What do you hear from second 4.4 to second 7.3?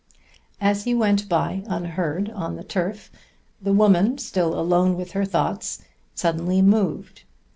alone with her thoughts, suddenly moved.